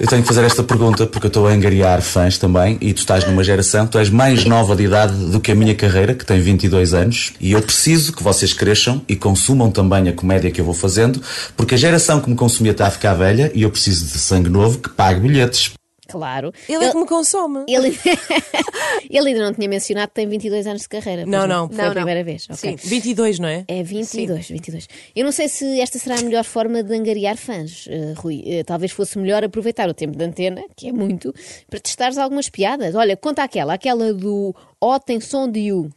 Eu 0.00 0.06
tenho 0.06 0.22
que 0.22 0.28
fazer 0.28 0.44
esta 0.44 0.62
pergunta 0.62 1.06
porque 1.08 1.26
eu 1.26 1.28
estou 1.28 1.48
a 1.48 1.50
angariar 1.50 2.00
fãs 2.00 2.38
também 2.38 2.78
e 2.80 2.92
tu 2.92 2.98
estás 2.98 3.26
numa 3.26 3.42
geração, 3.42 3.84
tu 3.84 3.98
és 3.98 4.08
mais 4.08 4.44
nova 4.44 4.76
de 4.76 4.84
idade 4.84 5.12
do 5.12 5.40
que 5.40 5.50
a 5.50 5.56
minha 5.56 5.74
carreira, 5.74 6.14
que 6.14 6.24
tem 6.24 6.40
22 6.40 6.94
anos, 6.94 7.32
e 7.40 7.50
eu 7.50 7.60
preciso 7.60 8.12
que 8.12 8.22
vocês 8.22 8.52
cresçam 8.52 9.02
e 9.08 9.16
consumam 9.16 9.72
também 9.72 10.08
a 10.08 10.12
comédia 10.12 10.52
que 10.52 10.60
eu 10.60 10.64
vou 10.64 10.74
fazendo, 10.74 11.20
porque 11.56 11.74
a 11.74 11.78
geração 11.78 12.20
que 12.20 12.30
me 12.30 12.36
consumia 12.36 12.70
está 12.70 12.86
a 12.86 12.90
ficar 12.90 13.14
velha 13.14 13.50
e 13.52 13.62
eu 13.62 13.70
preciso 13.70 14.04
de 14.04 14.18
sangue 14.18 14.48
novo 14.48 14.78
que 14.78 14.88
pague 14.88 15.18
bilhetes. 15.18 15.77
Claro. 16.08 16.52
Ele 16.68 16.84
é 16.86 16.90
que 16.90 16.98
me 16.98 17.06
consome. 17.06 17.64
Ele, 17.68 17.96
ele 19.10 19.28
ainda 19.28 19.40
não 19.44 19.52
tinha 19.54 19.68
mencionado 19.68 20.08
que 20.08 20.14
tem 20.14 20.26
22 20.26 20.66
anos 20.66 20.82
de 20.82 20.88
carreira. 20.88 21.26
Não, 21.26 21.46
não. 21.46 21.68
Foi 21.68 21.76
Não, 21.76 21.84
a 21.84 21.88
não. 21.88 21.94
primeira 21.94 22.24
vez. 22.24 22.46
ok. 22.50 22.76
Sim, 22.78 22.88
22, 22.88 23.38
não 23.38 23.48
é? 23.48 23.64
É 23.68 23.82
22, 23.82 24.48
22. 24.48 24.88
Eu 25.14 25.24
não 25.24 25.32
sei 25.32 25.48
se 25.48 25.80
esta 25.80 25.98
será 25.98 26.18
a 26.18 26.22
melhor 26.22 26.44
forma 26.44 26.82
de 26.82 26.94
angariar 26.94 27.36
fãs, 27.36 27.86
eh, 27.88 28.14
Rui. 28.16 28.42
Eh, 28.46 28.64
talvez 28.64 28.90
fosse 28.90 29.18
melhor 29.18 29.44
aproveitar 29.44 29.88
o 29.88 29.94
tempo 29.94 30.16
de 30.16 30.24
antena, 30.24 30.62
que 30.74 30.88
é 30.88 30.92
muito, 30.92 31.34
para 31.68 31.78
testares 31.78 32.16
algumas 32.18 32.48
piadas. 32.48 32.94
Olha, 32.94 33.16
conta 33.16 33.42
aquela, 33.42 33.74
aquela 33.74 34.12
do 34.14 34.54
Ó 34.80 34.98
tem 34.98 35.20
som 35.20 35.50
de 35.50 35.72
U. 35.72 35.90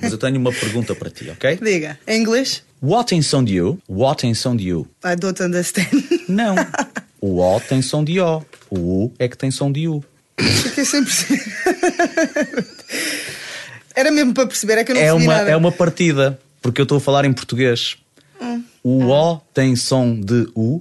Mas 0.00 0.12
eu 0.12 0.18
tenho 0.18 0.38
uma 0.38 0.52
pergunta 0.52 0.94
para 0.94 1.10
ti, 1.10 1.28
ok? 1.30 1.56
Diga. 1.62 1.98
English? 2.06 2.62
What 2.82 3.08
tem 3.08 3.22
som 3.22 3.42
de 3.42 3.54
you? 3.54 3.78
What 3.88 4.34
som 4.34 4.54
de 4.54 4.68
you? 4.68 4.86
I 5.04 5.16
don't 5.16 5.42
understand. 5.42 5.88
Não. 6.28 6.54
O 7.26 7.40
O 7.40 7.58
tem 7.58 7.80
som 7.80 8.04
de 8.04 8.20
O. 8.20 8.44
O 8.68 9.04
U 9.06 9.12
é 9.18 9.26
que 9.26 9.38
tem 9.38 9.50
som 9.50 9.72
de 9.72 9.88
U. 9.88 10.04
Fiquei 10.38 10.84
sem 10.84 11.02
perceber. 11.02 11.42
Era 13.96 14.10
mesmo 14.10 14.34
para 14.34 14.46
perceber, 14.46 14.76
é 14.76 14.84
que 14.84 14.92
eu 14.92 14.96
não 14.96 15.02
É 15.02 15.12
uma, 15.14 15.34
nada. 15.38 15.50
é 15.50 15.56
uma 15.56 15.72
partida, 15.72 16.38
porque 16.60 16.82
eu 16.82 16.82
estou 16.82 16.98
a 16.98 17.00
falar 17.00 17.24
em 17.24 17.32
português. 17.32 17.96
O 18.82 19.04
O 19.10 19.38
tem 19.54 19.74
som 19.74 20.20
de 20.20 20.46
U. 20.54 20.80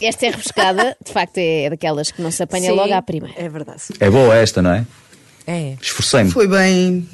Esta 0.00 0.24
é 0.24 0.30
rebuscada, 0.30 0.96
de 1.04 1.12
facto 1.12 1.36
é 1.36 1.68
daquelas 1.68 2.10
que 2.10 2.22
não 2.22 2.30
se 2.30 2.42
apanha 2.42 2.70
Sim, 2.70 2.76
logo 2.76 2.94
à 2.94 3.02
primeira. 3.02 3.38
É 3.38 3.46
verdade. 3.46 3.82
É 4.00 4.08
boa 4.08 4.34
esta, 4.36 4.62
não 4.62 4.70
é? 4.72 4.86
É. 5.46 5.76
Esforcei-me. 5.82 6.30
Foi 6.30 6.48
bem. 6.48 7.06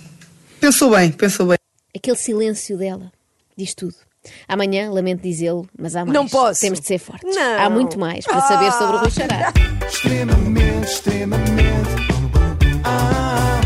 Pensou 0.60 0.90
bem, 0.90 1.10
pensou 1.10 1.46
bem. 1.48 1.58
Aquele 1.96 2.16
silêncio 2.16 2.78
dela 2.78 3.10
diz 3.56 3.74
tudo. 3.74 3.96
Amanhã, 4.48 4.90
lamento 4.90 5.22
dizê-lo, 5.22 5.66
mas 5.78 5.94
há 5.96 6.04
mais. 6.04 6.12
Não 6.14 6.28
posso. 6.28 6.60
Temos 6.60 6.80
de 6.80 6.86
ser 6.86 6.98
fortes. 6.98 7.34
Não. 7.34 7.58
Há 7.60 7.70
muito 7.70 7.98
mais 7.98 8.24
para 8.24 8.40
saber 8.42 8.72
sobre 8.72 8.96
o 8.96 9.00
Rui 9.00 9.10
Xará. 9.10 9.52
Extremamente, 9.86 10.86
extremamente. 10.86 11.90
Ah, 12.84 13.60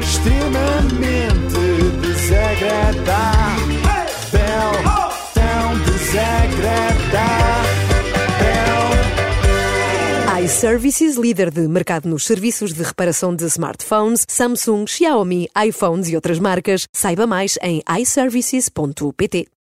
extremamente 0.00 1.48
desagradável. 2.00 3.68
Tão 5.34 5.78
desagradável. 5.84 7.48
iServices, 10.44 11.16
líder 11.16 11.50
de 11.50 11.66
mercado 11.66 12.08
nos 12.08 12.24
serviços 12.24 12.72
de 12.72 12.82
reparação 12.82 13.34
de 13.34 13.44
smartphones, 13.46 14.24
Samsung, 14.28 14.86
Xiaomi, 14.86 15.48
iPhones 15.66 16.08
e 16.08 16.14
outras 16.14 16.38
marcas. 16.38 16.86
Saiba 16.92 17.26
mais 17.26 17.58
em 17.60 17.82
iServices.pt. 18.00 19.48